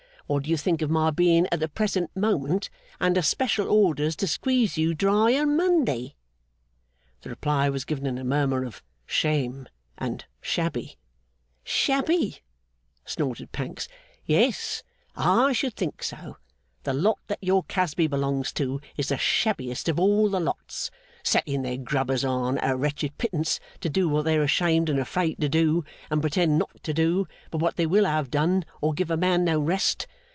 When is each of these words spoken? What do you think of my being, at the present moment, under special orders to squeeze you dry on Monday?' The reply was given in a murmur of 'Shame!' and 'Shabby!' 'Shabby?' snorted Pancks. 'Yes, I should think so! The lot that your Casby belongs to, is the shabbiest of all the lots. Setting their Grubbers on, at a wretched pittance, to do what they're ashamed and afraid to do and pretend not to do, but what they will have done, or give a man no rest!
What 0.27 0.43
do 0.43 0.49
you 0.49 0.55
think 0.55 0.81
of 0.81 0.89
my 0.89 1.09
being, 1.11 1.45
at 1.51 1.59
the 1.59 1.67
present 1.67 2.15
moment, 2.15 2.69
under 3.01 3.21
special 3.21 3.67
orders 3.69 4.15
to 4.15 4.27
squeeze 4.27 4.77
you 4.77 4.93
dry 4.93 5.37
on 5.37 5.57
Monday?' 5.57 6.15
The 7.21 7.31
reply 7.31 7.67
was 7.69 7.83
given 7.83 8.05
in 8.05 8.17
a 8.17 8.23
murmur 8.23 8.63
of 8.63 8.81
'Shame!' 9.05 9.67
and 9.97 10.23
'Shabby!' 10.39 10.95
'Shabby?' 11.65 12.37
snorted 13.03 13.51
Pancks. 13.51 13.89
'Yes, 14.25 14.83
I 15.17 15.51
should 15.51 15.75
think 15.75 16.01
so! 16.01 16.37
The 16.83 16.93
lot 16.93 17.19
that 17.27 17.43
your 17.43 17.63
Casby 17.63 18.07
belongs 18.07 18.53
to, 18.53 18.79
is 18.95 19.09
the 19.09 19.17
shabbiest 19.17 19.89
of 19.89 19.99
all 19.99 20.29
the 20.29 20.39
lots. 20.39 20.89
Setting 21.25 21.61
their 21.61 21.75
Grubbers 21.77 22.23
on, 22.23 22.57
at 22.59 22.71
a 22.71 22.77
wretched 22.77 23.17
pittance, 23.17 23.59
to 23.81 23.89
do 23.89 24.07
what 24.07 24.21
they're 24.23 24.43
ashamed 24.43 24.87
and 24.87 24.97
afraid 24.97 25.41
to 25.41 25.49
do 25.49 25.83
and 26.09 26.21
pretend 26.21 26.57
not 26.57 26.81
to 26.83 26.93
do, 26.93 27.27
but 27.51 27.57
what 27.59 27.75
they 27.75 27.85
will 27.85 28.05
have 28.05 28.31
done, 28.31 28.63
or 28.79 28.93
give 28.93 29.11
a 29.11 29.17
man 29.17 29.43
no 29.43 29.59
rest! 29.59 30.07